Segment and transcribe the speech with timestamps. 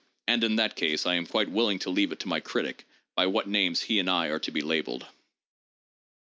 [0.27, 3.27] And in that case I am quite willing to leave it to my critic by
[3.27, 5.05] what names he and I are to be labeled.